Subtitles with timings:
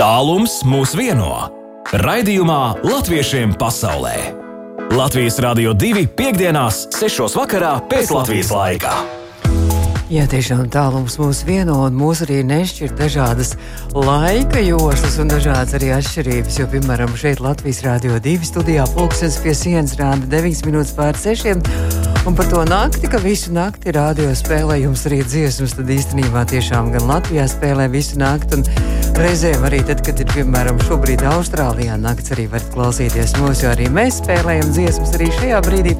[0.00, 1.28] Tālums mūs vieno.
[2.00, 4.14] Raidījumā Latviešiem pasaulē.
[4.96, 7.26] Latvijas Rādio 2.5.6.
[7.36, 8.94] vakarā pēc Latvijas laika.
[10.08, 13.52] Jā, tiešām tālums mūs vieno, un mūs arī nešķir dažādas
[13.92, 16.56] laika joslas un dažādas arī atšķirības.
[16.62, 21.60] Jo, piemēram, šeit Latvijas Rādio 2 studijā pulkstenis pie sienas rāda 9 minūtes pār 6.
[22.24, 26.88] Un par to nakti, ka visu nakti rādio spēlē jums arī dziesmas, tad īstenībā tiešām
[26.96, 28.64] gan Latvijā spēlē visu nakti.
[29.20, 33.90] Reizēm arī tad, kad ir piemēram šobrīd Austrālijā nakts, arī varat klausīties mūsu, jo arī
[33.92, 35.92] mēs spēlējam dziesmas arī šajā brīdī.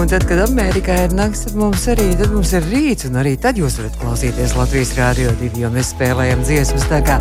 [0.00, 3.36] Un tad, kad Amerikā ir naktis, tad mums arī tad mums ir rīts, un arī
[3.38, 6.88] tad jūs varat klausīties Latvijas Rādio 2, jo mēs spēlējam dziesmas.
[6.90, 7.20] Tā kā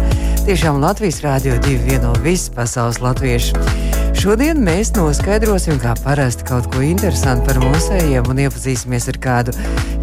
[0.49, 3.78] tiešām Latvijas Rādio 2 vieno visas pasaules latviešu.
[4.18, 9.54] Šodien mēs noskaidrosim, kā parasti, kaut ko interesantu par mūsējiem un iepazīsimies ar kādu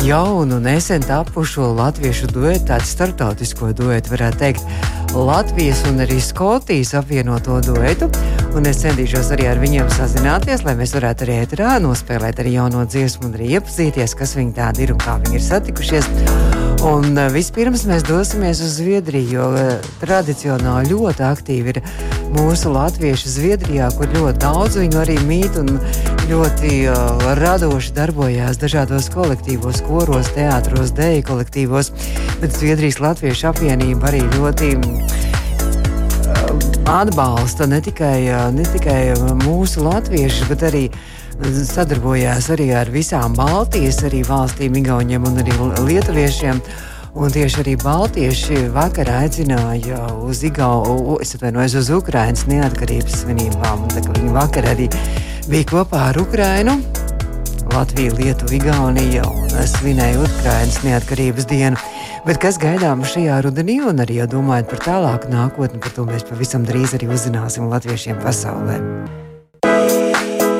[0.06, 4.68] jaunu, nesen tapušo latviešu duetu, tādu startautisko duetu, varētu teikt,
[5.16, 8.10] Latvijas un arī Skotijas apvienoto duetu.
[8.56, 12.84] Un es centīšos arī ar viņiem sazināties, lai mēs varētu arī ētrā nospēlēt arī jauno
[12.84, 16.65] dziesmu un arī iepazīties, kas viņi tādi ir un kā viņi ir satikušies.
[16.84, 21.80] Un uh, vispirms mēs dosimies uz Zviedriju, jo uh, tradicionāli ļoti aktīvi ir
[22.34, 25.78] mūsu latvieši Zviedrijā, kur ļoti daudz viņu arī mīt un
[26.28, 31.92] ļoti uh, radoši darbojās dažādos kolektīvos, koros, teātros, deju kolektīvos.
[32.42, 34.74] Bet Zviedrijas Latviešu apvienība arī ļoti
[36.86, 40.82] atbalsta ne tikai, ne tikai mūsu latviešus, bet arī
[41.66, 46.62] sadarbojās arī ar visām Baltijas arī valstīm, Igauniem un arī Lietuviešiem.
[47.16, 53.88] Un tieši arī Baltieši vakar aicināja uz atvainojos, uz Ukrainas neatkarības svinībām.
[53.96, 54.90] Viņi vakar arī
[55.48, 56.80] bija kopā ar Ukrainu.
[57.74, 61.80] Latvija, Lietuva, Igaunija un svinēja Ukraiņas neatkarības dienu.
[62.26, 66.26] Bet kas gaidāms šajā rudenī, un arī jau domājot par tālāku nākotni, par to mēs
[66.26, 68.80] pavisam drīz arī uzzināsim Latviešiem pasaulē.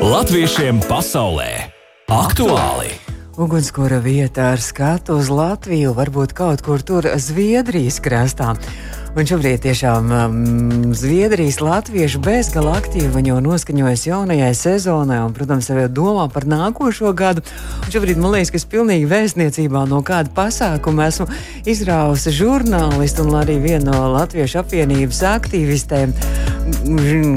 [0.07, 1.51] Latviešiem pasaulē
[2.13, 3.06] aktuāli!
[3.37, 8.55] Ugunskura vieta ar skatu uz Latviju, varbūt kaut kur tur Zviedrijas krastā.
[9.13, 10.39] Un šobrīd tiešām um,
[10.97, 17.45] Zviedrijas latviešu bezgala aktīvi jau noskaņojas jaunajai sezonai, un, protams, jau domā par nākošo gadu.
[17.85, 21.29] Un šobrīd man liekas, ka es pilnīgi vēstniecībā no kāda pasākuma esmu
[21.69, 26.17] izrāvusi žurnālistu un arī vienu no latviešu apvienības aktīvistēm.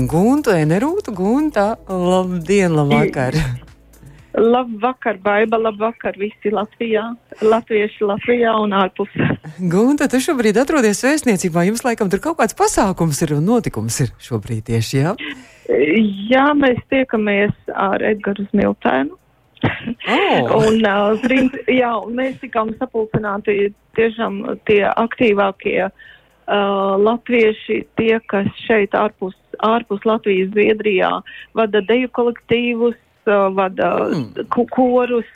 [0.08, 3.44] Guntu, Enerūtu, Gunta, labdien, labvakar!
[4.40, 7.04] Labvakar, Baiba, labvakar visi Latvijā,
[7.44, 9.12] latvieši Latvijā un ārpus.
[9.74, 14.14] Gunta, tu šobrīd atrodies vēstniecībā, jums laikam tur kaut kāds pasākums ir un notikums ir
[14.24, 15.16] šobrīd tieši, jā?
[16.32, 19.18] Jā, mēs tiekamies ar Edgaru Smiltēnu.
[20.08, 20.54] Oh.
[20.56, 24.40] un, uh, prims, jā, un mēs tikām sapulcināti tiešām
[24.70, 31.12] tie aktīvākie uh, latvieši, tie, kas šeit ārpus, ārpus Latvijas, Zviedrijā
[31.60, 32.96] vada deju kolektīvus,
[33.56, 34.48] vada mm.
[34.74, 35.30] korus,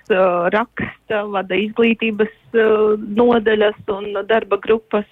[0.56, 5.08] raksta, vada izglītības nodaļas un darba grupas.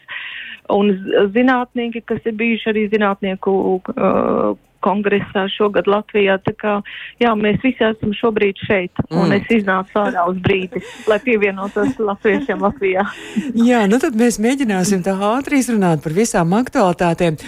[0.72, 0.94] Un
[1.34, 6.38] zinātnieki, kas ir bijuši arī zinātnieku uh, kongresā šogad Latvijā.
[6.46, 6.76] Tā kā,
[7.22, 9.18] jā, mēs visi esam šobrīd šeit, mm.
[9.22, 13.06] un es iznācu ārā uz brīdi, lai pievienotos latviešiem Latvijā.
[13.72, 17.40] jā, nu tad mēs mēģināsim tā ātri izrunāt par visām aktualitātēm.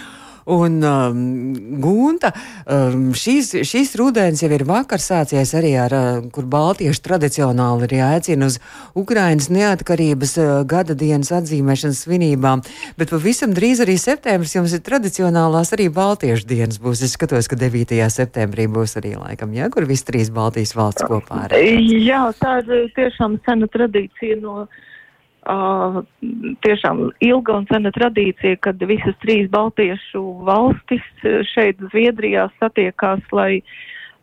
[0.45, 1.19] Un um,
[1.79, 2.33] Gunta,
[2.67, 8.01] um, šīs, šīs rudens jau ir vakar sācies arī ar, uh, kur Baltieši tradicionāli arī
[8.03, 8.59] aicina uz
[8.99, 12.63] Ukrainas neatkarības uh, gada dienas atzīmēšanas svinībām,
[12.99, 17.05] bet pavisam drīz arī septembris jums ir tradicionālās arī Baltiešu dienas būs.
[17.07, 17.95] Es skatos, ka 9.
[18.11, 21.59] septembrī būs arī laikam, ja, kur visi trīs Baltijas valsts kopā ir.
[22.03, 24.67] Jā, tā ir tiešām sena tradīcija no
[25.43, 26.03] Uh,
[26.63, 31.03] tiešām ilga un sena tradīcija, kad visas trīs baltiešu valstis
[31.51, 33.59] šeit Zviedrijā satiekās, lai,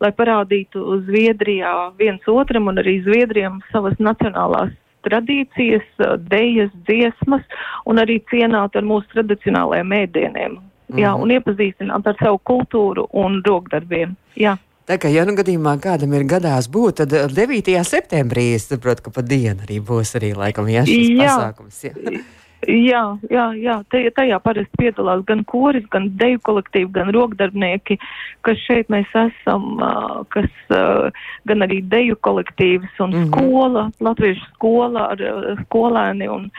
[0.01, 4.73] lai parādītu Zviedrijā viens otram un arī Zviedrijam savas nacionālās
[5.05, 5.85] tradīcijas,
[6.29, 7.45] dejas, dziesmas
[7.85, 10.59] un arī cienāt ar mūsu tradicionālajiem mēdieniem.
[10.91, 11.21] Jā, mhm.
[11.23, 14.17] un iepazīstināt ar savu kultūru un rokdarbiem.
[14.35, 14.57] Jā.
[14.89, 17.73] Tā kā, ja nu gadījumā kādam ir gadās būt, tad 9.
[17.75, 21.27] Eh, septembrī es saprotu, ka pa dienu arī būs arī laikam jā, šis jā.
[21.27, 21.83] pasākums.
[21.85, 22.21] Jā.
[22.69, 23.01] Jā,
[23.33, 23.75] jā, jā.
[23.89, 27.97] tajā parasti piedalās gan koris, gan deju kolektīvi, gan rokdarbnieki,
[28.45, 29.81] kas šeit mēs esam,
[30.29, 30.51] kas
[31.49, 33.31] gan arī deju kolektīvs un mm -hmm.
[33.31, 35.25] skola, latviešu skola ar
[35.65, 36.29] skolēni.
[36.29, 36.51] Un,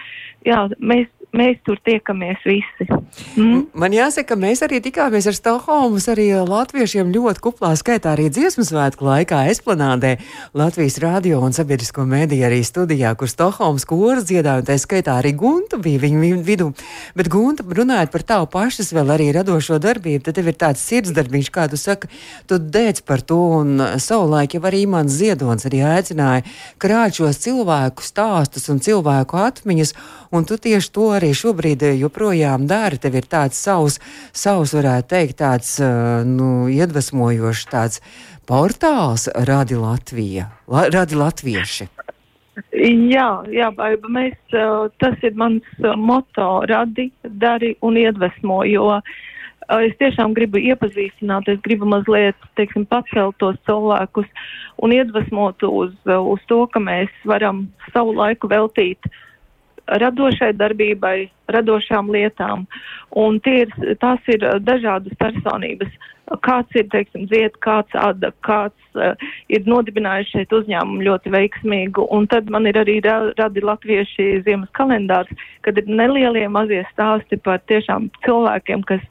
[0.47, 2.87] jā, mēs, mēs tur tiekamies visi.
[3.37, 3.65] Mm?
[3.79, 8.65] Man jāsaka, ka mēs arī tikāmies ar Stokholmas, arī latviešiem ļoti kuplā skaitā arī dziesmu
[8.69, 10.15] svētku laikā Esplanādē
[10.57, 15.35] Latvijas radio un sabiedrisko mēdīju arī studijā, kur Stokholmas koras dziedāja, un tā skaitā arī
[15.39, 16.71] Gunta bija viņu vidū.
[17.19, 21.53] Bet, Gunta, runājot par tavu pašas vēl arī radošo darbību, tad tev ir tāds sirdsdarbiņš,
[21.53, 22.13] kā tu saki,
[22.49, 26.45] tu dēc par to, un savulaik jau arī mans Ziedonis arī aicināja
[26.83, 29.95] krāt šos cilvēku stāstus un cilvēku atmiņas,
[30.33, 33.01] un tu tieši to arī šobrīd joprojām dari.
[33.03, 33.99] Tev ir tāds savs,
[34.33, 35.77] savs varētu teikt, tāds,
[36.27, 38.03] nu, iedvesmojošs tāds
[38.49, 41.89] portāls Radi Latvija, La, Radi Latvieši.
[42.73, 44.35] Jā, jā, baiba, mēs,
[45.01, 48.99] tas ir mans moto, radi, dari un iedvesmo, jo
[49.81, 54.29] es tiešām gribu iepazīstināt, es gribu mazliet, teiksim, pacelt tos cilvēkus
[54.85, 57.65] un iedvesmot uz, uz to, ka mēs varam
[57.95, 59.09] savu laiku veltīt
[59.87, 62.67] radošai darbībai, radošām lietām.
[63.19, 65.93] Un ir, tās ir dažādas personības.
[66.47, 69.13] Kāds ir, teiksim, dzied, kāds ada, kāds uh,
[69.53, 72.07] ir nodibinājis šeit uzņēmumu ļoti veiksmīgu.
[72.15, 75.29] Un tad man ir arī ra radi latvieši ziemas kalendārs,
[75.67, 79.05] kad ir nelielie mazie stāsti par tiešām cilvēkiem, kas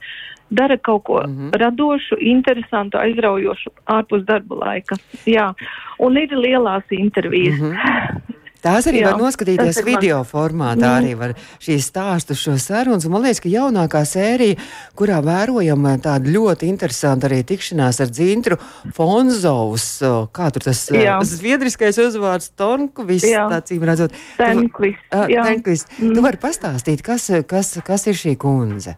[0.50, 1.58] dara kaut ko mm -hmm.
[1.62, 4.96] radošu, interesantu, aizraujošu ārpus darba laika.
[5.26, 5.54] Jā,
[6.00, 7.60] un ir lielās intervijas.
[7.60, 8.22] Mm -hmm.
[8.62, 10.28] Tās arī Jā, var noskatīties video man...
[10.30, 10.98] formātā, mm.
[11.00, 13.08] arī var šīs stāstus, šo sarunas.
[13.10, 14.60] Man liekas, ka jaunākā sērija,
[14.98, 18.60] kurā vērojama tāda ļoti interesanta arī tikšanās ar Dzintru
[18.98, 19.88] Fonzovs,
[20.36, 21.18] kā tur tas Jā.
[21.26, 24.14] zviedriskais uzvārds Tornkvist, acīm redzot.
[24.38, 25.06] Tenkvist.
[25.10, 25.96] Tu, uh, Tenkvist.
[25.98, 26.18] Mm.
[26.18, 28.98] Tu vari pastāstīt, kas, kas, kas ir šī kundze?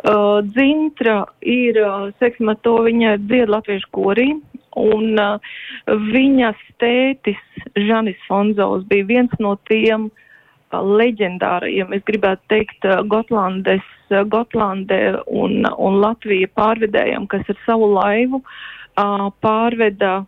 [0.00, 1.76] Uh, Dzintra ir,
[2.20, 4.30] seksim, to viņa dzied latviešu korī,
[4.78, 5.54] Un uh,
[5.86, 7.40] viņas tētis,
[7.74, 15.00] Žanis Fonzovs, bija viens no tiem uh, leģendārajiem, es gribētu teikt, uh, Gotlandes, uh, Gotlande
[15.26, 20.20] un, un Latvija pārvedējiem, kas ar savu laivu uh, pārveda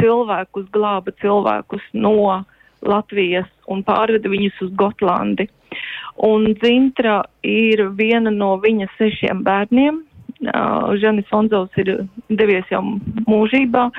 [0.00, 2.42] cilvēkus, glāba cilvēkus no
[2.80, 5.50] Latvijas un pārveda viņus uz Gotlandi.
[6.24, 10.00] Un Zintra ir viena no viņa sešiem bērniem,
[10.40, 11.92] Žanis Fonzovs ir
[12.30, 12.80] devies jau
[13.28, 13.90] mūžībā,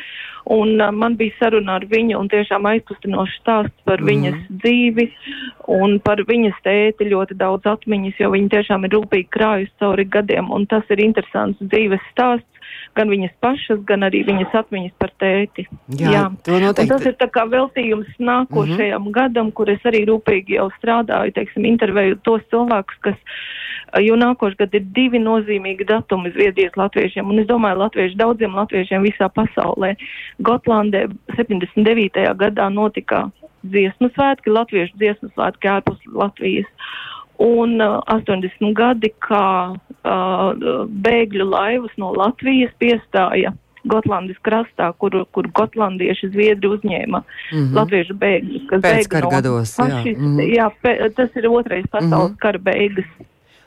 [0.45, 4.11] un uh, man bija saruna ar viņu un tiešām aizkustinošs stāsts par mm.
[4.11, 5.07] viņas dzīvi
[5.79, 10.51] un par viņas tēti ļoti daudz atmiņas, jo viņa tiešām ir rūpīgi krājusi cauri gadiem,
[10.51, 12.51] un tas ir interesants dzīves stāsts
[12.95, 15.65] gan viņas pašas, gan arī viņas atmiņas par tēti.
[15.99, 16.23] Jā, Jā.
[16.75, 19.15] Tas ir tā kā veltījums nākošajam mm -hmm.
[19.15, 23.15] gadam, kur es arī rūpīgi jau strādāju, teiksim, intervēju tos cilvēkus, kas
[23.99, 29.03] jo nākošais gads ir divi nozīmīgi datumi Zviedrijas latviešiem, un es domāju, latvieši daudziem latviešiem
[29.03, 29.95] visā pasaulē.
[30.47, 31.05] Gotlandē
[31.37, 32.25] 79.
[32.41, 33.29] gadā notika
[33.63, 36.69] dziesmu svētki, latviešu dziesmu svētki ārpus Latvijas.
[37.41, 43.53] Un uh, 80 gadi, kā uh, bēgļu laivas no Latvijas piestāja
[43.89, 47.73] Gotlandes krastā, kur, kur gotlandieši zviedri uzņēma mm -hmm.
[47.77, 49.87] latviešu bēgļus, kas bēga no gados, jā.
[49.87, 50.53] Mm -hmm.
[50.53, 52.41] jā, pe, tas ir otrais pasaules mm -hmm.
[52.45, 53.09] kara beigas.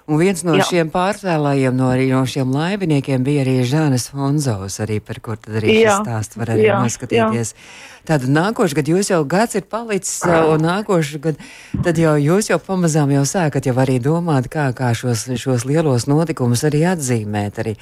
[0.05, 0.67] Un viens no Jā.
[0.69, 5.79] šiem pārcēlājiem, no, no šiem laiviniekiem, bija arī Žānis Fonzovs, arī par kur tad arī
[5.79, 5.95] Jā.
[5.95, 6.83] šis stāsts var arī Jā.
[6.85, 7.55] noskatīties.
[7.57, 7.93] Jā.
[8.05, 11.55] Tad nākošais gads jūs jau gads ir palicis, un nākošais gads
[11.87, 16.05] tad jau jūs jau pamazām jau sākat jau arī domāt, kā, kā šos, šos lielos
[16.05, 17.63] notikumus arī atzīmēt.
[17.65, 17.73] Arī.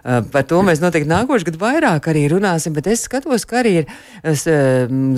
[0.00, 3.82] Uh, par to mēs noteikti nākošais gads vairāk arī runāsim, bet es skatos, ka arī
[3.82, 3.90] ir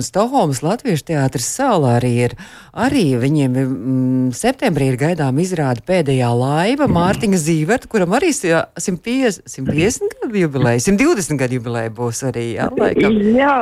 [0.03, 2.35] Stokholmas Latviešu teātris Sālā arī ir,
[2.75, 10.19] arī viņiem mm, septembrī ir gaidām izrāda pēdējā laiva Mārtiņa Zīverta, kuram arī 150, 150
[10.23, 13.17] gadu jubileja, 120 gadu jubileja būs arī, jā, laikam.
[13.37, 13.55] Jā,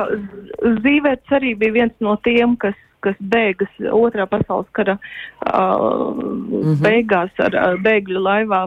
[0.84, 6.82] Zīvērts arī bija viens no tiem, kas, kas bēgas otrā pasaules kara uh, mm -hmm.
[6.82, 8.64] beigās ar uh, bēgļu laivā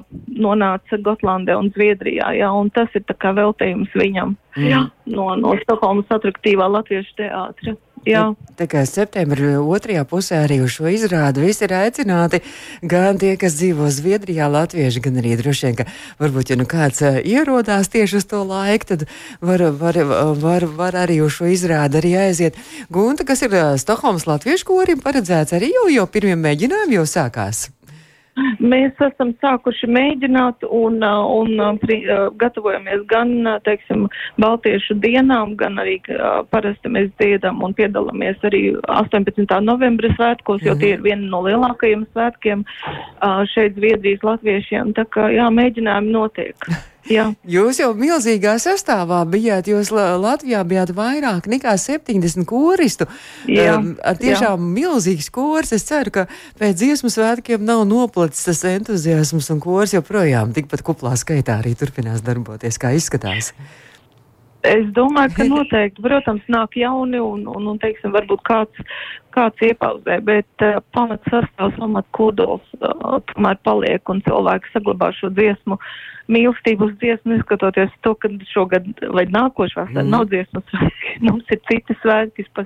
[0.46, 4.68] nonāca Gotlandē un Zviedrijā, jā, un tas ir tā kā veltījums viņam, mm.
[4.70, 7.76] jā, no, no Stokholmas atraktīvā latviešu teātra.
[8.08, 8.30] Jā.
[8.56, 12.40] Tā kā septembrī otrajā pusē arī uz šo izrādi visi ir aicināti.
[12.80, 15.86] Gan tie, kas dzīvo Zviedrijā, Latvieši, gan arī droši vien, ka
[16.20, 19.04] varbūt, ja nu kāds uh, ierodās tieši uz to laiku, tad
[19.44, 20.00] var, var,
[20.40, 22.56] var, var arī uz šo izrādi arī aiziet.
[22.92, 27.68] Gunta, kas ir uh, Stokholmas Latviešu korim paredzēts arī jau, jo pirmie mēģinājumi jau sākās.
[28.60, 33.32] Mēs esam sākuši mēģināt un, uh, un, uh, uh, gatavojamies gan,
[33.66, 34.06] teiksim,
[34.40, 35.98] Baltiešu dienām, gan arī
[36.52, 39.44] parasti mēs dziedam un piedalāmies arī 18.
[39.66, 42.64] novembra svētkos, jo tie ir vieni no lielākajiem svētkiem
[43.52, 44.94] šeit Zviedrijas latviešiem.
[44.96, 46.70] Tā kā, jā, mēģinājumi notiek.
[47.08, 47.30] Jā.
[47.48, 53.08] Jūs jau milzīgā sastāvā bijāt, jūs Latvijā bijāt vairāk nekā 70 koristu.
[53.48, 54.70] Jā, um, tiešām jā.
[54.76, 55.72] milzīgs kors.
[55.76, 56.26] Es ceru, ka
[56.60, 62.24] pēc dziesmu svētkiem nav noplacis tas entuziasms un kors joprojām tikpat kuplā skaitā arī turpinās
[62.26, 63.54] darboties, kā izskatās.
[64.66, 68.82] Es domāju, ka noteikti, protams, nāk jauni un, un, un teiksim, varbūt kāds,
[69.32, 75.32] kāds iepauzē, bet uh, pamats sastāvs, pamat kodols uh, tomēr paliek un cilvēki saglabā šo
[75.32, 80.10] dziesmu mīlestību uz dziesmu, neskatoties to, ka šogad vai nākošā vasarā mm.
[80.10, 80.64] nav dziesmas.
[81.26, 82.64] Mums ir citi svētki pa,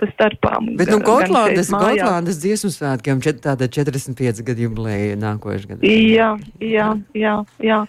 [0.00, 0.72] pa starpām.
[0.78, 5.86] Bet nu Gotlandes, Gotlandes dziesmu svētkiem čet, tāda 45 gadu jubileja nākošais gads.
[5.86, 7.80] Jā, jā, jā, jā.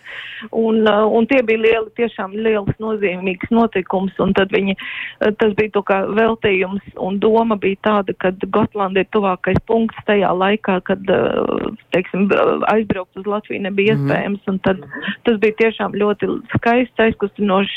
[0.51, 5.55] Un, uh, un tie bija lieli, tiešām liels nozīmīgs notikums, un tad viņi, uh, tas
[5.57, 10.81] bija to kā veltījums, un doma bija tāda, ka Gotlanda ir tuvākais punkts tajā laikā,
[10.89, 12.27] kad, uh, teiksim,
[12.73, 14.03] aizbraukt uz Latviju nebija mm.
[14.03, 14.83] iespējams, un tad
[15.27, 17.75] Tas bija tiešām ļoti skaists, aizkustinošs,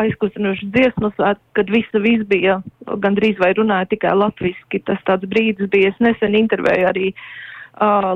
[0.00, 1.18] aizkustinošs dziesmas,
[1.58, 2.60] kad visa viss bija
[3.04, 4.82] gandrīz vai runāja tikai latviski.
[4.88, 7.28] Tas tāds brīdis bija, es nesen intervēju arī uh,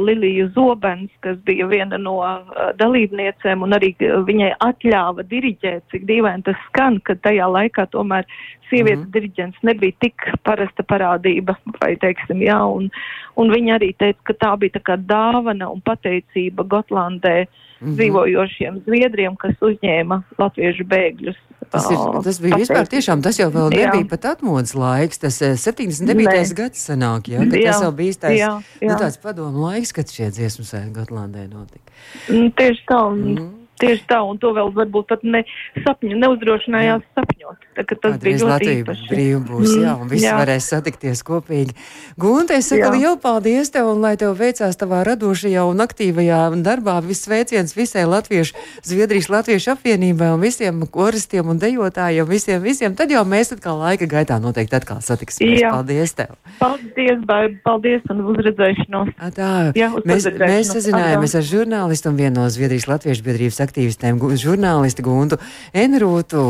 [0.03, 6.43] Liliju Zobens, kas bija viena no uh, dalībniecēm, un arī viņai atļāva diriģēt, cik dīvaini
[6.49, 8.27] tas skan, ka tajā laikā tomēr
[8.69, 9.13] sievietes mm -hmm.
[9.13, 12.91] diriģents nebija tik parasta parādība, vai teiksim, jā, un,
[13.37, 17.47] un viņa arī teica, ka tā bija tā kā dāvana un pateicība Gotlandē
[17.83, 17.97] mm -hmm.
[17.99, 21.41] dzīvojošiem zviedriem, kas uzņēma latviešu bēgļus.
[21.73, 22.69] Tas, ir, tas bija pateicis.
[22.69, 24.09] vispār tiešām, tas jau vēl nebija jā.
[24.09, 26.15] pat atmodas laiks, tas 79.
[26.15, 26.55] Nē.
[26.55, 27.71] gads sanāk, jā, ka jā.
[27.71, 28.91] tas jau bija tāds, jā, jā.
[28.91, 31.93] Nu, tāds padomu laiks, kad šie dziesmu sēdi Gotlandē notika.
[32.29, 33.01] Mm, tieši tā.
[33.15, 33.62] Mm -hmm.
[33.83, 35.43] Tieši tā, un to vēl varbūt pat ne
[35.83, 37.69] sapņu, neuzdrošinājās sapņot.
[37.75, 39.09] Tā, tas Kādreiz bija ļoti Latvija īpaši.
[39.11, 40.37] brīv būs, jā, un visi jā.
[40.39, 41.75] varēs satikties kopīgi.
[42.21, 46.99] Gunte, es saku lielu paldies tev, un lai tev veicās tavā radošajā un aktīvajā darbā.
[47.07, 48.55] Viss sveiciens visai Latviešu,
[48.87, 52.95] Zviedrijas Latviešu apvienībai un visiem koristiem un dejotājiem, visiem, visiem.
[52.99, 55.63] Tad jau mēs atkal laika gaitā noteikti atkal satiksimies.
[55.65, 55.73] Jā.
[55.75, 56.37] Paldies tev!
[56.61, 59.13] Paldies, Baiba, paldies un uzredzēšanos!
[59.19, 64.21] A, tā, jā, mēs, mēs sazinājāmies ar žurnālistu un vienu no Zviedrijas Latviešu biedrības aktīvistēm,
[64.37, 65.41] žurnālisti Guntu
[65.73, 66.43] Enrūtu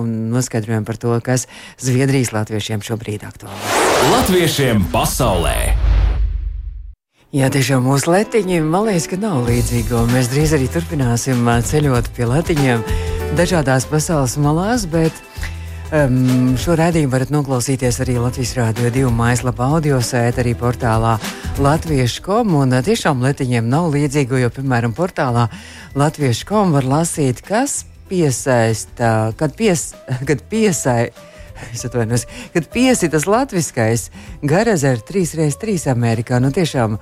[0.00, 1.46] un noskaidrojam par to, kas
[1.78, 3.60] Zviedrijas latviešiem šobrīd aktuāli.
[4.10, 5.76] Latviešiem pasaulē!
[7.30, 10.00] Jā, tiešām mūsu letiņi, man liekas, ka nav līdzīga.
[10.10, 12.82] Mēs drīz arī turpināsim ceļot pie letiņiem
[13.38, 15.14] dažādās pasaules malās, bet
[15.94, 21.16] um, šo rādījumu varat noklausīties arī Latvijas Rādio 2 mājaslapā, audio sēta arī portālā
[21.60, 22.54] Latviešu.com.
[22.62, 25.48] Un tiešām letiņiem nav līdzīga, jo, piemēram, portālā
[25.98, 29.90] Latviešu.com var lasīt, kas piesaista, kad, pies,
[30.28, 31.10] kad piesai.
[31.84, 32.22] Atvainos,
[32.54, 34.06] kad piesitas latviskais
[34.40, 36.94] garazērs 3x3 Amerikā, nu tiešām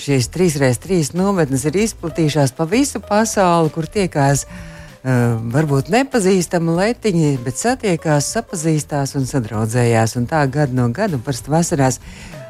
[0.00, 4.75] šīs 3x3 nometnes ir izplatījušās pa visu pasauli, kur tiekās uh,
[5.06, 10.16] varbūt nepazīstami letiņi, bet satiekās, sapazīstās un sadraudzējās.
[10.18, 12.00] Un tā gada no gada, parasti vasarās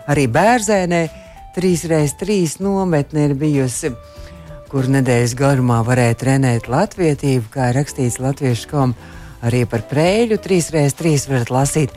[0.08, 1.06] arī bērzēnē
[1.56, 3.92] 3x3 nometne ir bijusi
[4.70, 8.96] kur nedēļas garumā varēja trenēt latvietību, kā rakstīts latviešu kom,
[9.46, 11.94] arī par prēļu 3x3 varat lasīt.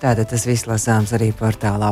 [0.00, 1.90] Tātad tas viss lasāms arī portālā.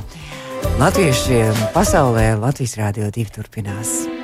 [0.79, 4.18] Latviešiem pasaulē Latvijas Rādio 2 turpinās.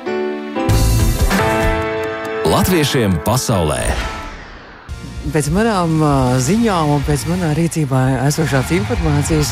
[2.55, 3.81] Latviešiem pasaulē!
[5.33, 5.97] Pēc manām
[6.39, 9.49] ziņām un pēc manā rīcībā esošās informācijas,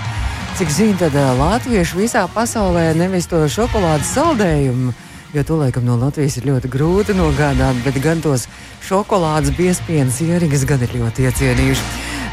[0.55, 4.93] cik zinu, tad latvieši visā pasaulē nevis to šokolādes saldējumu
[5.33, 8.45] jo to laikam no Latvijas ir ļoti grūti nogādāt, bet gan tos
[8.88, 11.89] šokolādes biezpienas ieringas gan ir ļoti iecienījuši.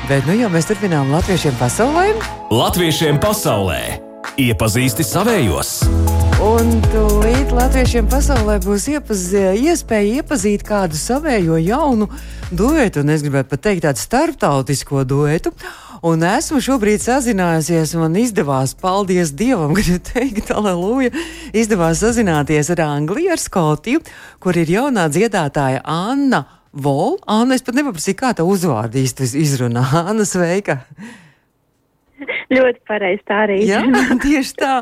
[0.07, 2.13] Bet nu jau mēs turpinām latviešiem pasaulē.
[2.55, 4.10] Latviešiem pasaulē
[4.41, 5.71] iepazīsti savējos!
[6.41, 12.09] Un tūlīt latviešiem pasaulē būs iepaz, iespēja iepazīt kādu savējo jaunu
[12.49, 15.53] duetu, un es gribētu pat teikt tādu starptautisko duetu.
[16.07, 21.13] Un esmu šobrīd sazinājusies, man izdevās, paldies Dievam, gribu teikt, aleluja,
[21.53, 24.01] izdevās sazināties ar Angliju, ar Skotiju,
[24.41, 27.19] kur ir jaunā dziedātāja Anna Vol.
[27.29, 29.85] Anna, es pat nepaprasīju, kā tā uzvārdu īsti izrunā.
[30.09, 30.81] Anna, sveika!
[32.55, 33.59] Ļoti pareizi tā arī.
[33.69, 33.83] Jā,
[34.25, 34.75] tieši tā.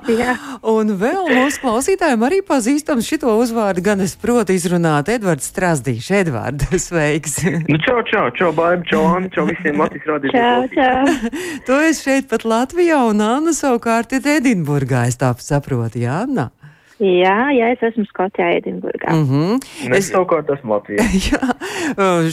[0.67, 6.11] Un vēl mūsu klausītājiem arī pazīstams šito uzvārdu, gan es protu izrunāt Edvards Strasdīšs.
[6.23, 7.41] Edvards, sveiks!
[7.69, 10.71] Nu, čau, čau, čau, baigi, čau, Anna, čau visiem Latvijas rādījumiem.
[10.75, 11.33] Čau, čau.
[11.69, 16.51] tu esi šeit pat Latvijā, un Anna savukārt ir Edinburgā, es tā saprotu, jā, Anna?
[16.99, 19.13] Jā, jā, es esmu Skotijā, Edinburgā.
[19.15, 19.97] Mm -hmm.
[19.97, 21.05] Es savukārt esmu Latvijā.
[21.31, 21.43] jā,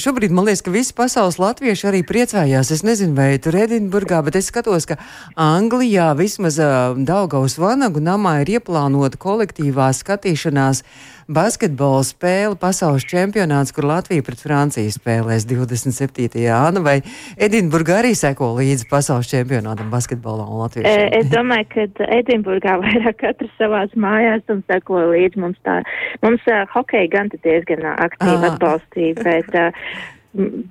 [0.02, 2.72] šobrīd man liekas, ka visi pasaules latvieši arī priecājās.
[2.74, 4.96] Es nezinu, vai tur Edinburgā, bet es skatos, ka
[5.36, 10.84] Anglijā vismaz uh, Daugaus Vanagu namā ir ieplānota kolektīvā skatīšanās
[11.28, 16.38] basketbola spēle pasaules čempionāts, kur Latvija pret Franciju spēlēs 27.
[16.42, 17.00] Jāna, vai
[17.38, 20.90] Edinburgā arī seko līdzi pasaules čempionātam basketbolā un Latvijas?
[20.90, 25.82] E, es domāju, ka Edinburgā vairāk katrs savās mājās un seko līdzi mums tā.
[26.26, 29.90] Mums uh, hokeja gan diezgan aktīvi atbalstīja, bet uh,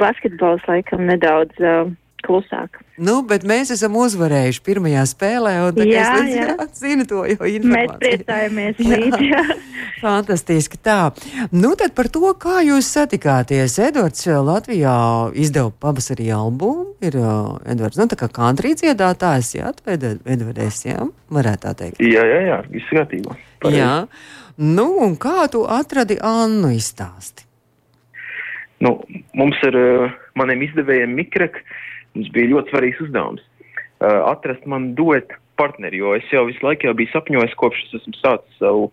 [0.01, 1.89] basketbols laikam nedaudz uh,
[2.25, 2.81] klusāk.
[3.01, 6.57] Nu, bet mēs esam uzvarējuši pirmajā spēlē, un tā Jā, es jā.
[6.85, 8.01] zinu to, jo Mēs informācija.
[8.03, 8.99] priecājamies Jā.
[9.05, 9.31] līdzi.
[9.31, 9.43] jā.
[10.05, 10.99] Fantastiski tā.
[11.55, 13.79] Nu, tad par to, kā jūs satikāties.
[13.81, 14.95] Edvards uh, Latvijā
[15.41, 16.91] izdeva pavasarī albumu.
[17.05, 21.01] Ir uh, Edvards, nu, tā kā country dziedātājs, jā, Edvards, jā,
[21.33, 22.03] varētu tā teikt.
[22.05, 22.91] Jā, jā, jā, viss.
[22.95, 23.81] Pareizi.
[23.81, 23.95] Jā.
[24.61, 27.47] Nu, un kā tu atradi Annu izstāsti?
[28.85, 28.99] Nu,
[29.39, 31.61] mums ar uh, maniem izdevējiem Mikrek
[32.15, 33.43] mums bija ļoti svarīgs uzdevums
[34.05, 37.97] uh, atrast man duetu partneri, jo es jau visu laiku jau biju sapņojis, kopš es
[38.01, 38.91] esmu sācis savu,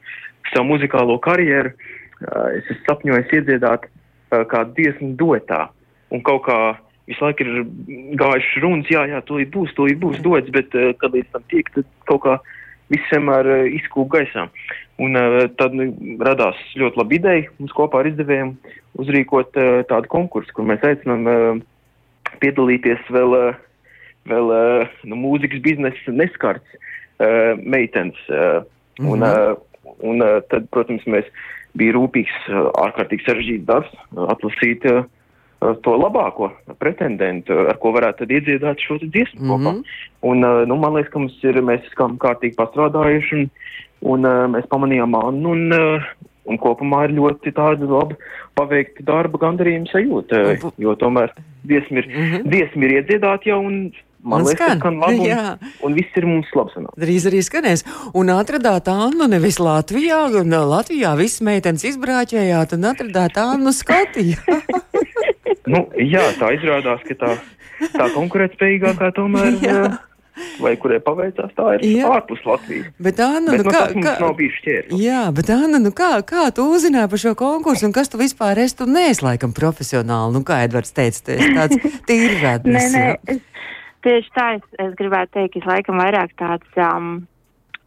[0.51, 1.73] savu muzikālo karjeru.
[2.21, 5.65] Uh, es esmu sapņojis iedziedāt uh, kādu dziesmu duetā.
[6.13, 6.59] Un kaut kā
[7.09, 7.63] visu laiku ir
[8.19, 11.71] gājuši runas, jā, jā, tūlīt būs, tūlīt būs duets, bet uh, kad līdz tam tiek,
[11.75, 12.37] tad kaut kā
[12.93, 14.45] viss vienmēr uh, izkūp gaisā.
[15.01, 15.89] Un uh, tad nu,
[16.21, 18.53] radās ļoti laba ideja mums kopā ar izdevējiem
[19.01, 21.63] uzrīkot uh, tādu konkursu, kur mēs aicinām uh,
[22.39, 23.55] piedalīties vēl, uh,
[24.29, 28.17] vēl uh, nu, mūzikas biznesa neskarts uh, meitenes.
[28.29, 29.57] Mm -hmm.
[30.01, 31.25] Un, un tad, protams, mēs
[31.73, 32.35] bija rūpīgs,
[32.77, 35.03] ārkārtīgi sarežģīts darbs atlasīt uh,
[35.83, 39.51] to labāko pretendentu, ar ko varētu iedziedāt šo dziesmu Mhm.
[39.51, 39.83] kopā.
[40.21, 43.49] Un, uh, nu, man liekas, ka mums ir, mēs esam kārtīgi pastrādājuši, un,
[44.01, 45.73] un uh, mēs pamanījām Annu, un,
[46.51, 48.17] un kopumā ir ļoti tāda laba
[48.59, 50.41] paveikta darba gandarījuma sajūta,
[50.83, 51.31] jo tomēr
[51.65, 52.47] dziesma ir, Mhm.
[52.51, 53.91] dziesma ir iedziedāta jau, un
[54.23, 55.45] man liekas, skan, ka skan labi, jā.
[55.55, 56.75] un, un viss ir mums labs.
[56.99, 57.85] Drīz arī skanēs.
[58.13, 64.37] Un atradāt Annu nevis Latvijā, un Latvijā visas meitenes izbrāķējāt, un atradāt Annu Skotijā.
[65.71, 67.29] Nu, jā, tā izrādās, ka tā,
[67.93, 69.75] tā konkurētspējīgākā tomēr, Jā.
[69.85, 69.99] uh,
[70.63, 72.09] vai kurai paveicās, tā ir Jā.
[72.17, 72.87] ārpus Latvijas.
[73.01, 75.01] Bet Anna, Bet nu nu, kā, kā, nav bijis šķērslis.
[75.03, 78.61] jā, bet Anna, nu kā, kā tu uzzināji par šo konkursu, un kas tu vispār
[78.63, 78.77] esi?
[78.81, 82.91] Tu neesi laikam profesionāli, nu kā Edvards teica, tu esi tāds tīrradnis.
[82.93, 83.41] Nē, nē, es,
[84.05, 87.11] tieši tā es, es gribētu teikt, es laikam vairāk tāds, um,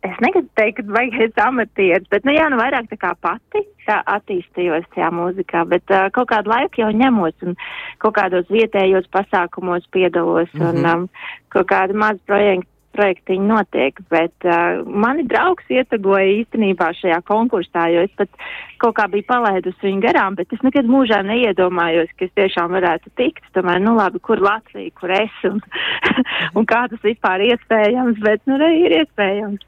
[0.04, 4.00] es negribu teikt, ka baigais amatieris, bet, nu jā, nu vairāk tā kā pati tā
[4.16, 7.56] attīstījos tajā mūzikā, bet uh, kaut kādu laiku jau ņemos un
[8.02, 10.84] kaut kādos vietējos pasākumos piedalos mm -hmm.
[10.84, 11.08] un um,
[11.48, 12.70] kaut kādi mazi projekti.
[12.94, 18.28] Projektiņi notiek, bet uh, mani draugs ietegoja īstenībā šajā konkursā, jo es pat
[18.78, 23.10] kaut kā biju palaidusi viņu garām, bet es nekad mūžā neiedomājos, ka es tiešām varētu
[23.16, 23.42] tikt.
[23.52, 25.58] Tomēr, nu labi, kur Latvija, kur es un,
[26.56, 29.66] un kā tas vispār iespējams, bet nu arī ir iespējams.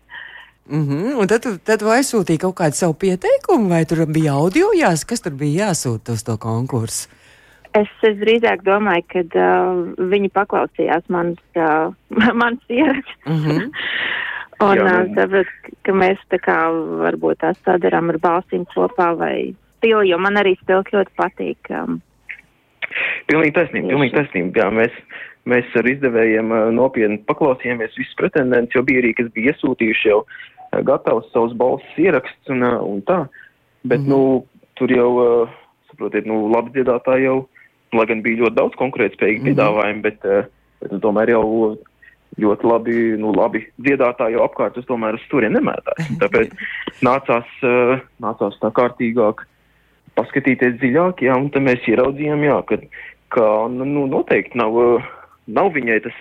[0.68, 1.20] Mm -hmm.
[1.20, 5.20] Un tad, tad tu aizsūtīji kaut kādu savu pieteikumu, vai tur bija audio jās, kas
[5.20, 7.08] tur bija jāsūta uz to konkursu?
[7.72, 13.26] Es, es drīzāk domāju, ka uh, viņi paklausījās manas, uh, manas ierakstus.
[13.26, 13.70] Mm -hmm.
[14.60, 15.50] Un uh, sapratu,
[15.82, 16.58] ka mēs tā kā
[17.04, 21.70] varbūt tās sadarām ar balsīm kopā vai stili, jo man arī stilki ļoti patīk.
[21.70, 22.00] Um,
[23.26, 24.60] Pilnīgi taisnība, pilnīgi taisnība.
[24.62, 24.92] Jā, mēs,
[25.44, 30.20] mēs ar izdevējiem ā, nopietni paklausījāmies visus pretendents, jo bija arī, kas bija iesūtījuši jau
[30.22, 33.26] ā, gatavus savus balsis ierakstus un, un tā.
[33.84, 34.08] Bet, mm -hmm.
[34.08, 35.48] nu, tur jau,
[35.90, 37.48] saprotiet, nu, labi dziedātāji jau,
[37.92, 40.00] lai gan bija ļoti daudz konkurētspējīgi mm -hmm.
[40.02, 40.20] bet,
[40.80, 41.76] bet nu, tomēr jau
[42.40, 46.00] ļoti labi, nu, labi dziedātāji jau apkārt uz tomēr uz turien nemētās.
[46.10, 46.52] Un Tāpēc
[47.06, 47.46] nācās,
[48.20, 49.46] nācās tā kārtīgāk
[50.16, 52.80] paskatīties dziļāk, jā, un tad mēs ieraudzījām, jā, ka,
[53.34, 54.76] ka nu, nu, noteikti nav,
[55.46, 56.20] nav viņai tas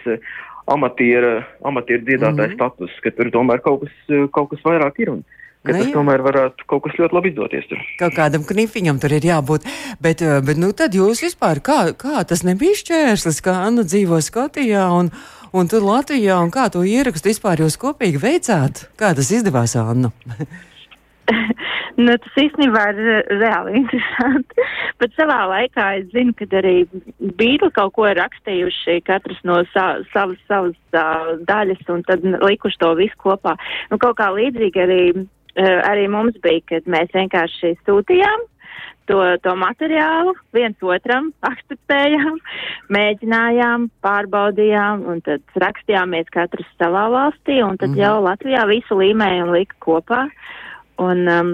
[0.65, 2.59] amatiera, amatiera dziedātājs mm.
[2.59, 2.75] -hmm.
[2.75, 3.95] status, ka tur tomēr kaut kas,
[4.33, 5.23] kaut kas vairāk ir un
[5.65, 7.81] ka Nu, tas tomēr varētu kaut kas ļoti labi izdoties tur.
[7.99, 9.65] Kaut kādam knifiņam tur ir jābūt.
[10.01, 14.21] Bet, eh, bet nu, tad jūs vispār, kā, kā tas nebija šķērslis, kā Anna dzīvo
[14.21, 15.11] Skotijā un,
[15.53, 18.85] un tur Latvijā, un kā to ierakstu vispār jūs kopīgi veicāt?
[18.95, 20.13] Kā tas izdevās, Anna?
[22.05, 24.65] nu, tas īstenībā ir re- reāli interesanti.
[25.01, 26.75] Bet savā laikā es zinu, ka arī
[27.19, 32.81] Bībeli kaut ko ir rakstījuši katrs no sa savas, savas uh, daļas un tad likuši
[32.81, 33.55] to visu kopā.
[33.91, 38.51] Nu, kaut kā līdzīgi arī, uh, arī mums bija, kad mēs vienkārši sūtījām
[39.09, 42.39] to, to materiālu viens otram, akceptējām,
[42.95, 48.01] mēģinājām, pārbaudījām, un tad rakstījāmies katrs savā valstī, un tad mm -hmm.
[48.01, 50.25] jau Latvijā visu līmēja un lika kopā.
[51.01, 51.51] Un, um,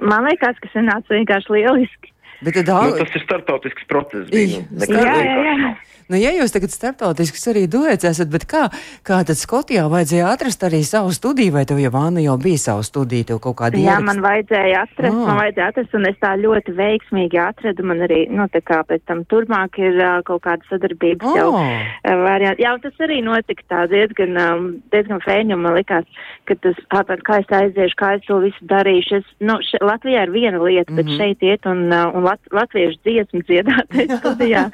[0.00, 2.12] man liekas, ka sanāca vienkārši lieliski.
[2.46, 4.28] Bet tad, Nu, tas ir startautisks process.
[4.30, 5.72] Ij, Bija, Jā, jā, jā.
[6.08, 8.68] Nu, ja jūs tagad starptautisks arī duets esat, bet kā,
[9.06, 12.82] kā tad Skotijā vajadzēja atrast arī savu studiju, vai tev jau Anna jau bija savu
[12.86, 14.06] studiju, tev kaut kāda Jā, ieraksta?
[14.08, 15.26] man vajadzēja atrast, Ah.
[15.28, 17.84] man vajadzēja atrast, un es tā ļoti veiksmīgi atradu.
[17.88, 21.36] Man arī, nu, tā kā pēc tam turpmāk ir uh, kaut kāda sadarbības Oh.
[21.36, 22.62] jau uh, varianti.
[22.64, 26.04] Jā, tas arī notika tā diezgan, um, diezgan fēni, un man likās,
[26.48, 29.20] ka tas, āpēc, kā es aiziešu, kā es to visu darīšu.
[29.22, 31.16] Es, nu, še, Latvijā ir viena lieta, bet Mhm.
[31.18, 34.70] šeit iet un, uh, un lat, latviešu dziesmu dziedātais studijā.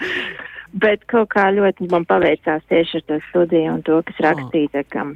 [0.74, 4.96] Bet kaut kā ļoti man paveicās tieši ar to studiju un to, kas rakstīts.
[4.98, 5.12] Oh.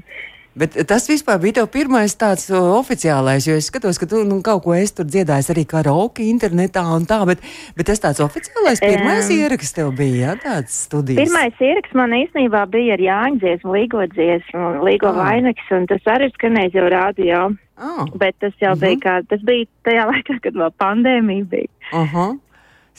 [0.59, 4.64] Bet tas vispār bija tev pirmais tāds oficiālais, jo es skatos, ka tu nu, kaut
[4.64, 7.44] ko esi tur dziedājis arī karaoke internetā un tā, bet,
[7.79, 11.21] bet tas tāds oficiālais pirmais um, ieraksts tev bija, jā, tāds studijas?
[11.29, 15.21] Pirmais ieraksts man īstenībā bija ar Jāņu dziesmu, Līgo dziesmu, Līgo ah.
[15.21, 17.47] vainaks, un tas arī skanēja jau rādio.
[17.79, 18.03] Ah.
[18.18, 18.83] Bet tas jau uh -huh.
[18.83, 19.05] bija mhm.
[19.07, 21.71] kā, tas bija tajā laikā, kad vēl pandēmija bija.
[21.92, 22.38] Uh -huh.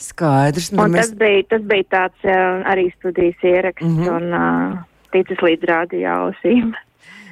[0.00, 0.70] Skaidrs.
[0.72, 1.10] Nu, un mēs...
[1.10, 4.02] tas, bija, tas bija tāds uh, arī studijas ieraksts mhm.
[4.02, 4.16] -huh.
[4.16, 4.78] un uh,
[5.14, 6.72] ticis līdz rādio ausīm.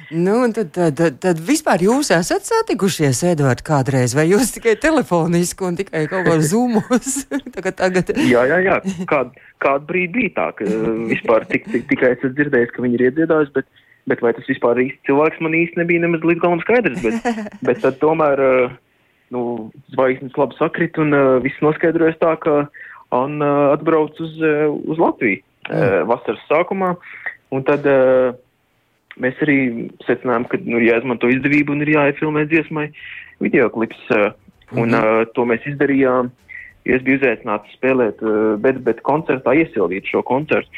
[0.09, 5.67] Nu, tad, tad, tad, tad vispār jūs esat satikušies, Edvards, kādreiz, vai jūs tikai telefoniski
[5.67, 7.27] un tikai kaut kādā zumos?
[7.55, 8.09] tagad, tagad.
[8.17, 8.79] Jā, jā, jā.
[9.09, 10.65] Kād, kādu brīdi bija tā, ka
[11.11, 13.69] vispār tik, tik, tikai esat dzirdējis, ka viņi ir iedziedājuši, bet,
[14.09, 17.85] bet vai tas vispār īsti cilvēks man īsti nebija nemaz līdz galam skaidrs, bet, bet
[17.85, 18.77] tad tomēr, uh,
[19.33, 22.63] nu, zvaigznes labi sakrit un uh, viss noskaidrojas tā, ka
[23.15, 24.35] Anna atbrauc uz,
[24.85, 26.05] uz Latviju mm.
[26.09, 26.91] vasaras sākumā,
[27.49, 27.87] un tad
[29.17, 29.57] mēs arī
[30.05, 32.89] secinājām, ka nu, jāizmanto izdevību un ir jāiefilmē dziesmai
[33.43, 34.03] videoklips.
[34.13, 34.29] Uh,
[34.77, 36.29] un uh, to mēs izdarījām.
[36.89, 40.69] Es biju uzaicināts spēlēt, uh, bet, bet koncertā iesildīt šo koncertu.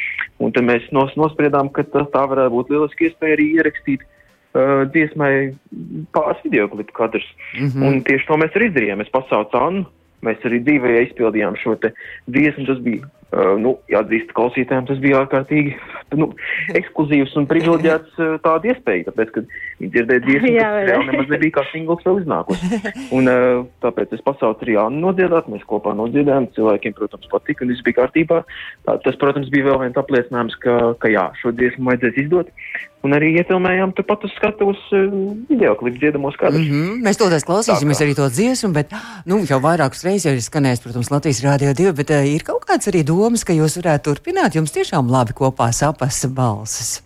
[0.42, 4.21] Un tad mēs nos, nospriedām, ka tas tā varētu būt lieliski iespēja arī ierakstīt uh,
[4.54, 5.54] dziesmai
[6.16, 7.28] pāris videoklipu katrs.
[7.60, 7.88] Mm -hmm.
[7.88, 9.02] Un tieši to mēs arī izdarījām.
[9.02, 9.86] Es pasaucu Annu,
[10.22, 11.78] mēs arī dzīvē izpildījām šo
[12.28, 12.66] dziesmu.
[12.66, 15.78] Tas bija Uh, nu, jāatzīst klausītājiem, tas bija ārkārtīgi
[16.20, 16.26] nu,
[16.76, 19.44] ekskluzīvs un privileģēts uh, tāda iespēja, tāpēc, ka
[19.80, 22.82] viņi dzirdēja dziesmu, kas reāli nemaz nebija kā singls vēl iznākusi.
[23.16, 27.72] Un uh, tāpēc es pasaucu arī Annu nodziedāt, mēs kopā nodziedājām, cilvēkiem, protams, patika un
[27.72, 28.44] viss bija kārtībā.
[28.84, 32.52] Tā, tas, protams, bija vēl viens apliecinājums, ka, ka jā, šo dziesmu vajadzēs izdot.
[33.02, 34.82] Un arī iefilmējām turpat uz skatuves
[35.50, 36.68] video klipu dziedamos kadrus.
[36.68, 37.00] Mm -hmm.
[37.08, 38.94] Mēs to klausīsimies arī to dziesmu, bet
[39.26, 42.86] nu, jau vairākas reizes ir skanējis, protams, Latvijas Rādio 2, bet uh, ir kaut kāds
[42.92, 44.58] arī doma domas, ka jūs varētu turpināt?
[44.58, 47.00] Jums tiešām labi kopā sapasa balsis.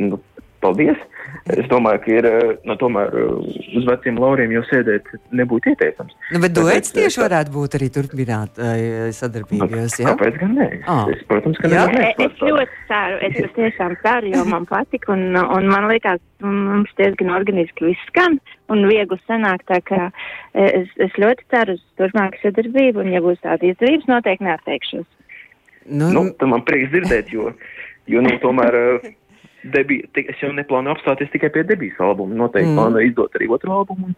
[0.00, 0.18] Nu,
[0.62, 0.98] paldies!
[1.50, 2.26] Es domāju, ka ir
[2.68, 6.14] nu, tomēr eh, uz veciem lauriem jau sēdēt nebūtu ieteicams.
[6.34, 10.12] Nu, bet duets tieši varētu būt arī turpināt uh, sadarbībos, jā?
[10.12, 10.68] Kāpēc gan nē?
[10.90, 11.08] Ah.
[11.10, 11.86] Es, protams, ka jā.
[11.90, 12.10] nē.
[12.12, 16.92] Es, es ļoti ceru, es patiešām ceru, jo man patika un, un man liekas, mums
[17.00, 18.38] diezgan organiski viss skan
[18.70, 20.10] un viegli sanāk, tā kā
[20.54, 25.08] es, es ļoti ceru uz turpmāku sadarbību un ja būs tāda izdevības, noteikti neatteikšos.
[25.88, 27.50] Nu, nu, man prieks dzirdēt, jo,
[28.10, 28.76] jo nu, tomēr
[29.74, 32.36] debī, es jau neplānu apstāties tikai pie debijas albuma.
[32.44, 32.78] Noteikti mm.
[32.78, 34.10] plānu izdot arī otru albumu.
[34.10, 34.16] Un,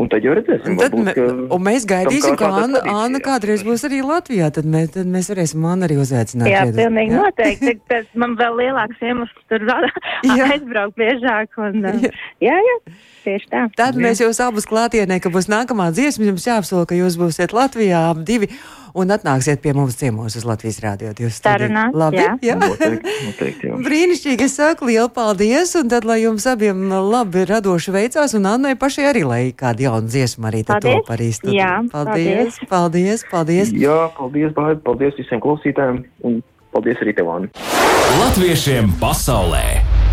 [0.00, 4.02] un tad jau redzēsim, tad varbūt, un mēs gaidīsim, ka Anna, Anna kādreiz būs arī
[4.04, 4.50] Latvijā.
[4.54, 6.50] Tad mēs, tad mēs varēsim Annu arī uzaicināt.
[6.50, 6.78] Jā, šeit.
[6.80, 7.24] pilnīgi jā.
[7.24, 7.76] noteikti.
[7.92, 9.66] Tad man vēl lielāks iemesls tur
[10.50, 11.60] aizbraukt biežāk.
[11.60, 12.14] Un, jā.
[12.50, 12.78] jā, jā.
[13.24, 13.66] Tieši tā.
[13.76, 18.10] Tad mēs jūs abus klātienē, ka būs nākamā dziesma, jums jāapsola, ka jūs būsiet Latvijā
[18.10, 18.50] ap divi
[18.94, 21.84] un atnāksiet pie mums ciemos uz Latvijas Rādio 2 studiju.
[21.96, 22.34] Labi, jā.
[22.44, 22.56] jā.
[22.60, 23.80] Noteikti, noteikti, jā.
[23.88, 28.76] Brīnišķīgi, es saku lielu paldies, un tad, lai jums abiem labi radoši veicās, un Annai
[28.78, 31.58] pašai arī, lai kādu jaunu dziesmu arī tad top arī studiju.
[31.58, 33.74] Jā, paldies, paldies, paldies, paldies.
[33.84, 36.40] Jā, paldies, Bāri, paldies visiem klausītājiem, un
[36.74, 37.68] paldies arī tev, Anna.
[38.22, 40.03] Latviešiem pasaulē!